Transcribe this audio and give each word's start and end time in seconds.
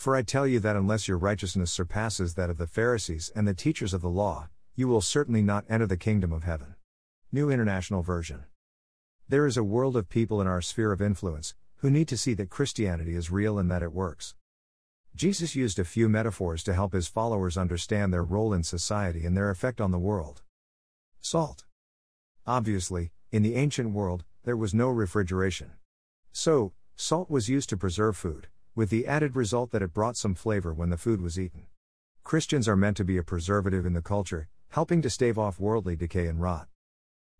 For 0.00 0.16
I 0.16 0.22
tell 0.22 0.46
you 0.46 0.60
that 0.60 0.76
unless 0.76 1.08
your 1.08 1.18
righteousness 1.18 1.70
surpasses 1.70 2.32
that 2.32 2.48
of 2.48 2.56
the 2.56 2.66
Pharisees 2.66 3.30
and 3.36 3.46
the 3.46 3.52
teachers 3.52 3.92
of 3.92 4.00
the 4.00 4.08
law, 4.08 4.48
you 4.74 4.88
will 4.88 5.02
certainly 5.02 5.42
not 5.42 5.66
enter 5.68 5.86
the 5.86 5.98
kingdom 5.98 6.32
of 6.32 6.42
heaven. 6.42 6.74
New 7.30 7.50
International 7.50 8.00
Version. 8.00 8.44
There 9.28 9.46
is 9.46 9.58
a 9.58 9.62
world 9.62 9.98
of 9.98 10.08
people 10.08 10.40
in 10.40 10.46
our 10.46 10.62
sphere 10.62 10.90
of 10.90 11.02
influence 11.02 11.54
who 11.80 11.90
need 11.90 12.08
to 12.08 12.16
see 12.16 12.32
that 12.32 12.48
Christianity 12.48 13.14
is 13.14 13.30
real 13.30 13.58
and 13.58 13.70
that 13.70 13.82
it 13.82 13.92
works. 13.92 14.34
Jesus 15.14 15.54
used 15.54 15.78
a 15.78 15.84
few 15.84 16.08
metaphors 16.08 16.62
to 16.62 16.72
help 16.72 16.94
his 16.94 17.06
followers 17.06 17.58
understand 17.58 18.10
their 18.10 18.24
role 18.24 18.54
in 18.54 18.62
society 18.62 19.26
and 19.26 19.36
their 19.36 19.50
effect 19.50 19.82
on 19.82 19.90
the 19.90 19.98
world. 19.98 20.40
Salt. 21.20 21.66
Obviously, 22.46 23.12
in 23.30 23.42
the 23.42 23.54
ancient 23.54 23.90
world, 23.90 24.24
there 24.44 24.56
was 24.56 24.72
no 24.72 24.88
refrigeration. 24.88 25.72
So, 26.32 26.72
salt 26.96 27.28
was 27.28 27.50
used 27.50 27.68
to 27.68 27.76
preserve 27.76 28.16
food, 28.16 28.48
with 28.80 28.88
the 28.88 29.06
added 29.06 29.36
result 29.36 29.72
that 29.72 29.82
it 29.82 29.92
brought 29.92 30.16
some 30.16 30.34
flavor 30.34 30.72
when 30.72 30.88
the 30.88 30.96
food 30.96 31.20
was 31.20 31.38
eaten. 31.38 31.66
Christians 32.24 32.66
are 32.66 32.76
meant 32.76 32.96
to 32.96 33.04
be 33.04 33.18
a 33.18 33.22
preservative 33.22 33.84
in 33.84 33.92
the 33.92 34.00
culture, 34.00 34.48
helping 34.70 35.02
to 35.02 35.10
stave 35.10 35.38
off 35.38 35.60
worldly 35.60 35.96
decay 35.96 36.26
and 36.26 36.40
rot. 36.40 36.66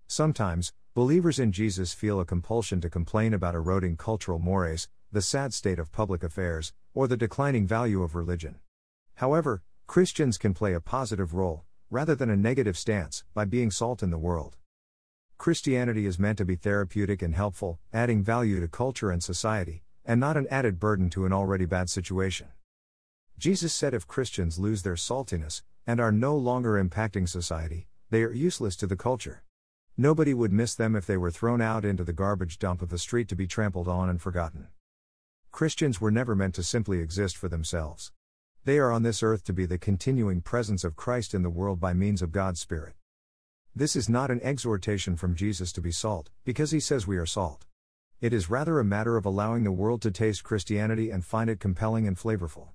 Sometimes, 0.06 0.74
believers 0.92 1.38
in 1.38 1.50
Jesus 1.50 1.94
feel 1.94 2.20
a 2.20 2.26
compulsion 2.26 2.82
to 2.82 2.90
complain 2.90 3.32
about 3.32 3.54
eroding 3.54 3.96
cultural 3.96 4.38
mores, 4.38 4.90
the 5.10 5.22
sad 5.22 5.54
state 5.54 5.78
of 5.78 5.90
public 5.90 6.22
affairs, 6.22 6.74
or 6.92 7.08
the 7.08 7.16
declining 7.16 7.66
value 7.66 8.02
of 8.02 8.14
religion. 8.14 8.56
However, 9.14 9.62
Christians 9.86 10.36
can 10.36 10.52
play 10.52 10.74
a 10.74 10.78
positive 10.82 11.32
role, 11.32 11.64
rather 11.88 12.14
than 12.14 12.28
a 12.28 12.36
negative 12.36 12.76
stance, 12.76 13.24
by 13.32 13.46
being 13.46 13.70
salt 13.70 14.02
in 14.02 14.10
the 14.10 14.18
world. 14.18 14.58
Christianity 15.38 16.04
is 16.04 16.18
meant 16.18 16.36
to 16.36 16.44
be 16.44 16.56
therapeutic 16.56 17.22
and 17.22 17.34
helpful, 17.34 17.78
adding 17.94 18.22
value 18.22 18.60
to 18.60 18.68
culture 18.68 19.10
and 19.10 19.22
society, 19.22 19.84
and 20.10 20.18
not 20.18 20.36
an 20.36 20.48
added 20.50 20.80
burden 20.80 21.08
to 21.08 21.24
an 21.24 21.32
already 21.32 21.64
bad 21.64 21.88
situation. 21.88 22.48
Jesus 23.38 23.72
said 23.72 23.94
if 23.94 24.08
Christians 24.08 24.58
lose 24.58 24.82
their 24.82 24.96
saltiness, 24.96 25.62
and 25.86 26.00
are 26.00 26.10
no 26.10 26.36
longer 26.36 26.82
impacting 26.82 27.28
society, 27.28 27.86
they 28.10 28.24
are 28.24 28.32
useless 28.32 28.74
to 28.74 28.88
the 28.88 28.96
culture. 28.96 29.44
Nobody 29.96 30.34
would 30.34 30.52
miss 30.52 30.74
them 30.74 30.96
if 30.96 31.06
they 31.06 31.16
were 31.16 31.30
thrown 31.30 31.60
out 31.60 31.84
into 31.84 32.02
the 32.02 32.12
garbage 32.12 32.58
dump 32.58 32.82
of 32.82 32.88
the 32.88 32.98
street 32.98 33.28
to 33.28 33.36
be 33.36 33.46
trampled 33.46 33.86
on 33.86 34.10
and 34.10 34.20
forgotten. 34.20 34.66
Christians 35.52 36.00
were 36.00 36.10
never 36.10 36.34
meant 36.34 36.56
to 36.56 36.64
simply 36.64 36.98
exist 36.98 37.36
for 37.36 37.48
themselves. 37.48 38.10
They 38.64 38.80
are 38.80 38.90
on 38.90 39.04
this 39.04 39.22
earth 39.22 39.44
to 39.44 39.52
be 39.52 39.64
the 39.64 39.78
continuing 39.78 40.40
presence 40.40 40.82
of 40.82 40.96
Christ 40.96 41.34
in 41.34 41.44
the 41.44 41.50
world 41.50 41.78
by 41.78 41.92
means 41.92 42.20
of 42.20 42.32
God's 42.32 42.58
Spirit. 42.58 42.94
This 43.76 43.94
is 43.94 44.08
not 44.08 44.32
an 44.32 44.40
exhortation 44.42 45.14
from 45.14 45.36
Jesus 45.36 45.70
to 45.74 45.80
be 45.80 45.92
salt, 45.92 46.30
because 46.44 46.72
he 46.72 46.80
says 46.80 47.06
we 47.06 47.16
are 47.16 47.26
salt. 47.26 47.64
It 48.20 48.34
is 48.34 48.50
rather 48.50 48.78
a 48.78 48.84
matter 48.84 49.16
of 49.16 49.24
allowing 49.24 49.64
the 49.64 49.72
world 49.72 50.02
to 50.02 50.10
taste 50.10 50.44
Christianity 50.44 51.08
and 51.08 51.24
find 51.24 51.48
it 51.48 51.58
compelling 51.58 52.06
and 52.06 52.18
flavorful. 52.18 52.68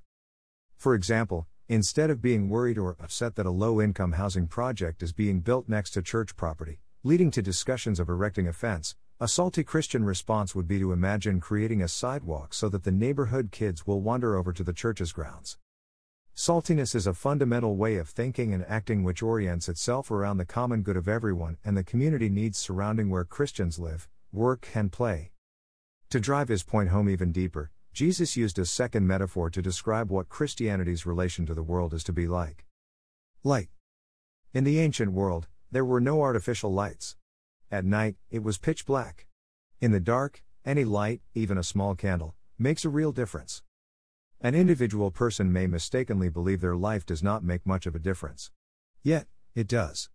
For 0.76 0.96
example, 0.96 1.46
instead 1.70 2.10
of 2.10 2.20
being 2.20 2.50
worried 2.50 2.80
or 2.80 2.98
upset 3.00 3.36
that 3.36 3.46
a 3.46 3.52
low 3.52 3.80
income 3.80 4.14
housing 4.14 4.48
project 4.48 5.04
is 5.04 5.14
being 5.14 5.42
built 5.42 5.70
next 5.70 5.92
to 5.92 6.02
church 6.02 6.36
property, 6.36 6.80
leading 7.04 7.30
to 7.30 7.44
discussions 7.44 8.00
of 8.00 8.10
erecting 8.10 8.48
a 8.48 8.54
fence, 8.54 8.96
a 9.20 9.28
salty 9.28 9.64
Christian 9.64 10.04
response 10.04 10.56
would 10.56 10.68
be 10.68 10.80
to 10.80 10.92
imagine 10.92 11.40
creating 11.40 11.84
a 11.84 11.88
sidewalk 11.88 12.52
so 12.52 12.68
that 12.70 12.84
the 12.84 12.92
neighborhood 12.92 13.50
kids 13.52 13.86
will 13.86 14.02
wander 14.02 14.36
over 14.36 14.52
to 14.52 14.64
the 14.64 14.74
church's 14.74 15.12
grounds. 15.12 15.60
Saltiness 16.36 16.96
is 16.96 17.06
a 17.06 17.14
fundamental 17.14 17.76
way 17.76 17.98
of 17.98 18.10
thinking 18.10 18.52
and 18.52 18.66
acting 18.68 19.04
which 19.04 19.22
orients 19.22 19.70
itself 19.70 20.10
around 20.10 20.38
the 20.38 20.44
common 20.46 20.82
good 20.82 20.98
of 20.98 21.08
everyone 21.08 21.58
and 21.64 21.78
the 21.78 21.84
community 21.84 22.30
needs 22.30 22.58
surrounding 22.58 23.12
where 23.12 23.24
Christians 23.24 23.78
live, 23.78 24.10
work, 24.32 24.70
and 24.74 24.92
play. 24.92 25.34
To 26.10 26.20
drive 26.20 26.48
his 26.48 26.64
point 26.64 26.90
home 26.90 27.10
even 27.10 27.32
deeper, 27.32 27.72
Jesus 27.92 28.38
used 28.38 28.60
a 28.60 28.66
second 28.66 29.08
metaphor 29.08 29.50
to 29.50 29.62
describe 29.62 30.12
what 30.12 30.30
Christianity's 30.30 31.06
relation 31.06 31.46
to 31.46 31.54
the 31.54 31.64
world 31.64 31.94
is 31.94 32.04
to 32.04 32.14
be 32.14 32.28
like. 32.28 32.66
Light. 33.44 33.70
In 34.54 34.64
the 34.64 34.80
ancient 34.80 35.12
world, 35.12 35.48
there 35.72 35.86
were 35.86 36.02
no 36.02 36.22
artificial 36.22 36.72
lights. 36.72 37.16
At 37.72 37.86
night, 37.86 38.16
it 38.30 38.44
was 38.44 38.58
pitch 38.58 38.86
black. 38.86 39.28
In 39.82 39.92
the 39.92 40.00
dark, 40.00 40.44
any 40.64 40.84
light, 40.86 41.22
even 41.34 41.58
a 41.58 41.64
small 41.64 41.96
candle, 41.96 42.36
makes 42.58 42.86
a 42.86 42.90
real 42.90 43.12
difference. 43.12 43.64
An 44.42 44.56
individual 44.56 45.12
person 45.12 45.52
may 45.52 45.68
mistakenly 45.68 46.30
believe 46.30 46.62
their 46.62 46.76
life 46.76 47.06
does 47.06 47.24
not 47.24 47.44
make 47.44 47.66
much 47.66 47.86
of 47.86 47.96
a 47.96 48.00
difference. 48.00 48.52
Yet, 49.04 49.28
it 49.56 49.68
does. 49.68 50.10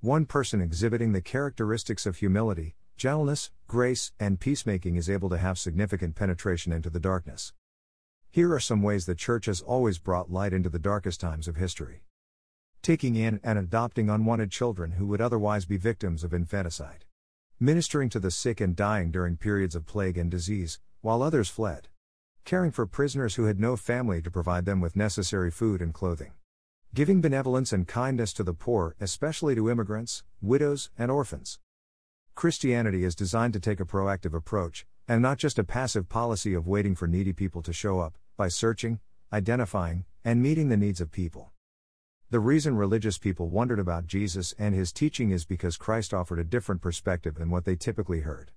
One 0.00 0.26
person 0.26 0.60
exhibiting 0.60 1.12
the 1.12 1.20
characteristics 1.20 2.06
of 2.06 2.16
humility, 2.16 2.76
gentleness, 2.96 3.50
grace, 3.66 4.12
and 4.20 4.40
peacemaking 4.40 4.96
is 4.96 5.10
able 5.10 5.30
to 5.30 5.38
have 5.38 5.58
significant 5.58 6.14
penetration 6.14 6.72
into 6.72 6.90
the 6.90 7.00
darkness. 7.00 7.52
Here 8.30 8.52
are 8.52 8.60
some 8.60 8.82
ways 8.82 9.06
the 9.06 9.14
Church 9.14 9.46
has 9.46 9.60
always 9.60 9.98
brought 9.98 10.30
light 10.30 10.52
into 10.52 10.68
the 10.68 10.78
darkest 10.78 11.20
times 11.20 11.48
of 11.48 11.56
history 11.56 12.02
taking 12.84 13.16
in 13.16 13.40
and 13.42 13.58
adopting 13.58 14.10
unwanted 14.10 14.50
children 14.50 14.92
who 14.92 15.06
would 15.06 15.20
otherwise 15.20 15.64
be 15.64 15.78
victims 15.78 16.22
of 16.22 16.34
infanticide, 16.34 17.06
ministering 17.58 18.10
to 18.10 18.20
the 18.20 18.30
sick 18.30 18.60
and 18.60 18.76
dying 18.76 19.10
during 19.10 19.38
periods 19.38 19.74
of 19.74 19.86
plague 19.86 20.18
and 20.18 20.30
disease, 20.30 20.78
while 21.00 21.22
others 21.22 21.48
fled, 21.48 21.88
caring 22.44 22.70
for 22.70 22.86
prisoners 22.86 23.36
who 23.36 23.44
had 23.44 23.58
no 23.58 23.74
family 23.74 24.20
to 24.20 24.30
provide 24.30 24.66
them 24.66 24.82
with 24.82 24.96
necessary 24.96 25.50
food 25.50 25.80
and 25.80 25.94
clothing, 25.94 26.32
giving 26.92 27.22
benevolence 27.22 27.72
and 27.72 27.88
kindness 27.88 28.34
to 28.34 28.44
the 28.44 28.52
poor, 28.52 28.94
especially 29.00 29.54
to 29.54 29.70
immigrants, 29.70 30.22
widows, 30.42 30.90
and 30.98 31.10
orphans. 31.10 31.58
Christianity 32.34 33.04
is 33.04 33.14
designed 33.14 33.52
to 33.52 33.60
take 33.60 33.78
a 33.78 33.84
proactive 33.84 34.34
approach, 34.34 34.84
and 35.06 35.22
not 35.22 35.38
just 35.38 35.58
a 35.58 35.64
passive 35.64 36.08
policy 36.08 36.52
of 36.52 36.66
waiting 36.66 36.96
for 36.96 37.06
needy 37.06 37.32
people 37.32 37.62
to 37.62 37.72
show 37.72 38.00
up, 38.00 38.18
by 38.36 38.48
searching, 38.48 38.98
identifying, 39.32 40.04
and 40.24 40.42
meeting 40.42 40.68
the 40.68 40.76
needs 40.76 41.00
of 41.00 41.12
people. 41.12 41.52
The 42.30 42.40
reason 42.40 42.76
religious 42.76 43.18
people 43.18 43.48
wondered 43.50 43.78
about 43.78 44.08
Jesus 44.08 44.52
and 44.58 44.74
his 44.74 44.92
teaching 44.92 45.30
is 45.30 45.44
because 45.44 45.76
Christ 45.76 46.12
offered 46.12 46.40
a 46.40 46.44
different 46.44 46.82
perspective 46.82 47.36
than 47.36 47.50
what 47.50 47.64
they 47.64 47.76
typically 47.76 48.20
heard. 48.20 48.50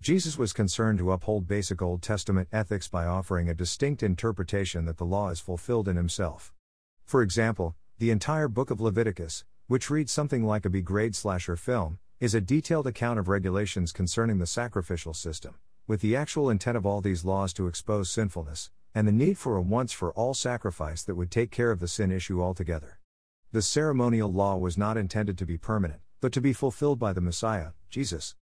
Jesus 0.00 0.38
was 0.38 0.52
concerned 0.52 0.98
to 0.98 1.10
uphold 1.10 1.48
basic 1.48 1.82
Old 1.82 2.02
Testament 2.02 2.48
ethics 2.52 2.86
by 2.86 3.04
offering 3.04 3.48
a 3.48 3.54
distinct 3.54 4.04
interpretation 4.04 4.84
that 4.84 4.98
the 4.98 5.04
law 5.04 5.30
is 5.30 5.40
fulfilled 5.40 5.88
in 5.88 5.96
himself. 5.96 6.52
For 7.04 7.20
example, 7.20 7.74
the 7.98 8.10
entire 8.10 8.48
book 8.48 8.70
of 8.70 8.80
Leviticus, 8.80 9.44
which 9.66 9.90
reads 9.90 10.12
something 10.12 10.44
like 10.44 10.64
a 10.64 10.70
B 10.70 10.82
grade 10.82 11.16
slasher 11.16 11.56
film, 11.56 11.98
is 12.22 12.36
a 12.36 12.40
detailed 12.40 12.86
account 12.86 13.18
of 13.18 13.26
regulations 13.26 13.90
concerning 13.90 14.38
the 14.38 14.46
sacrificial 14.46 15.12
system, 15.12 15.56
with 15.88 16.00
the 16.02 16.14
actual 16.14 16.48
intent 16.48 16.76
of 16.76 16.86
all 16.86 17.00
these 17.00 17.24
laws 17.24 17.52
to 17.52 17.66
expose 17.66 18.08
sinfulness, 18.08 18.70
and 18.94 19.08
the 19.08 19.10
need 19.10 19.36
for 19.36 19.56
a 19.56 19.60
once 19.60 19.90
for 19.90 20.12
all 20.12 20.32
sacrifice 20.32 21.02
that 21.02 21.16
would 21.16 21.32
take 21.32 21.50
care 21.50 21.72
of 21.72 21.80
the 21.80 21.88
sin 21.88 22.12
issue 22.12 22.40
altogether. 22.40 23.00
The 23.50 23.60
ceremonial 23.60 24.32
law 24.32 24.56
was 24.56 24.78
not 24.78 24.96
intended 24.96 25.36
to 25.38 25.44
be 25.44 25.58
permanent, 25.58 25.98
but 26.20 26.30
to 26.34 26.40
be 26.40 26.52
fulfilled 26.52 27.00
by 27.00 27.12
the 27.12 27.20
Messiah, 27.20 27.70
Jesus. 27.90 28.36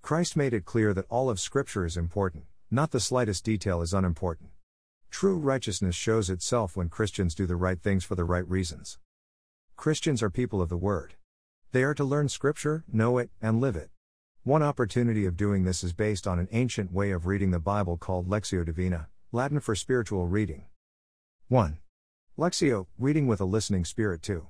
Christ 0.00 0.34
made 0.34 0.54
it 0.54 0.64
clear 0.64 0.94
that 0.94 1.04
all 1.10 1.28
of 1.28 1.38
Scripture 1.38 1.84
is 1.84 1.98
important, 1.98 2.44
not 2.70 2.92
the 2.92 2.98
slightest 2.98 3.44
detail 3.44 3.82
is 3.82 3.92
unimportant. 3.92 4.52
True 5.10 5.36
righteousness 5.36 5.94
shows 5.94 6.30
itself 6.30 6.78
when 6.78 6.88
Christians 6.88 7.34
do 7.34 7.44
the 7.44 7.56
right 7.56 7.78
things 7.78 8.04
for 8.04 8.14
the 8.14 8.24
right 8.24 8.48
reasons. 8.48 8.98
Christians 9.76 10.22
are 10.22 10.30
people 10.30 10.62
of 10.62 10.70
the 10.70 10.78
Word. 10.78 11.16
They 11.72 11.84
are 11.84 11.94
to 11.94 12.04
learn 12.04 12.28
Scripture, 12.28 12.84
know 12.92 13.16
it, 13.16 13.30
and 13.40 13.58
live 13.58 13.76
it. 13.76 13.88
One 14.42 14.62
opportunity 14.62 15.24
of 15.24 15.38
doing 15.38 15.64
this 15.64 15.82
is 15.82 15.94
based 15.94 16.26
on 16.26 16.38
an 16.38 16.48
ancient 16.52 16.92
way 16.92 17.12
of 17.12 17.24
reading 17.24 17.50
the 17.50 17.58
Bible 17.58 17.96
called 17.96 18.28
Lectio 18.28 18.62
Divina, 18.62 19.08
Latin 19.32 19.58
for 19.58 19.74
spiritual 19.74 20.26
reading. 20.26 20.66
1. 21.48 21.78
Lectio, 22.36 22.88
reading 22.98 23.26
with 23.26 23.40
a 23.40 23.46
listening 23.46 23.86
spirit 23.86 24.20
2. 24.20 24.48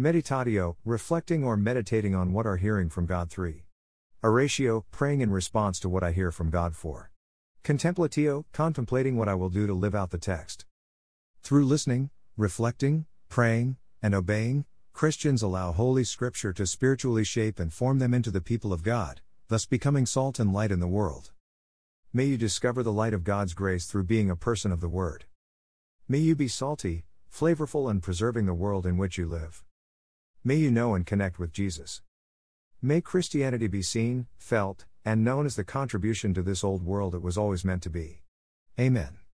Meditatio, 0.00 0.76
reflecting 0.86 1.44
or 1.44 1.58
meditating 1.58 2.14
on 2.14 2.32
what 2.32 2.46
are 2.46 2.56
hearing 2.56 2.88
from 2.88 3.04
God 3.04 3.28
3. 3.28 3.66
Oratio, 4.22 4.86
praying 4.90 5.20
in 5.20 5.30
response 5.30 5.78
to 5.80 5.90
what 5.90 6.02
I 6.02 6.12
hear 6.12 6.32
from 6.32 6.48
God 6.48 6.74
4. 6.74 7.10
Contemplatio, 7.62 8.46
contemplating 8.52 9.18
what 9.18 9.28
I 9.28 9.34
will 9.34 9.50
do 9.50 9.66
to 9.66 9.74
live 9.74 9.94
out 9.94 10.12
the 10.12 10.18
text. 10.18 10.64
Through 11.42 11.66
listening, 11.66 12.08
reflecting, 12.38 13.04
praying, 13.28 13.76
and 14.02 14.14
obeying, 14.14 14.64
Christians 14.94 15.42
allow 15.42 15.72
Holy 15.72 16.04
Scripture 16.04 16.52
to 16.52 16.68
spiritually 16.68 17.24
shape 17.24 17.58
and 17.58 17.72
form 17.72 17.98
them 17.98 18.14
into 18.14 18.30
the 18.30 18.40
people 18.40 18.72
of 18.72 18.84
God, 18.84 19.20
thus 19.48 19.66
becoming 19.66 20.06
salt 20.06 20.38
and 20.38 20.52
light 20.52 20.70
in 20.70 20.78
the 20.78 20.86
world. 20.86 21.32
May 22.12 22.26
you 22.26 22.36
discover 22.36 22.84
the 22.84 22.92
light 22.92 23.12
of 23.12 23.24
God's 23.24 23.54
grace 23.54 23.86
through 23.86 24.04
being 24.04 24.30
a 24.30 24.36
person 24.36 24.70
of 24.70 24.80
the 24.80 24.88
Word. 24.88 25.24
May 26.06 26.18
you 26.18 26.36
be 26.36 26.46
salty, 26.46 27.02
flavorful, 27.28 27.90
and 27.90 28.04
preserving 28.04 28.46
the 28.46 28.54
world 28.54 28.86
in 28.86 28.96
which 28.96 29.18
you 29.18 29.26
live. 29.26 29.64
May 30.44 30.56
you 30.56 30.70
know 30.70 30.94
and 30.94 31.04
connect 31.04 31.40
with 31.40 31.52
Jesus. 31.52 32.00
May 32.80 33.00
Christianity 33.00 33.66
be 33.66 33.82
seen, 33.82 34.28
felt, 34.36 34.84
and 35.04 35.24
known 35.24 35.44
as 35.44 35.56
the 35.56 35.64
contribution 35.64 36.32
to 36.34 36.42
this 36.42 36.62
old 36.62 36.84
world 36.84 37.16
it 37.16 37.22
was 37.22 37.36
always 37.36 37.64
meant 37.64 37.82
to 37.82 37.90
be. 37.90 38.22
Amen. 38.78 39.23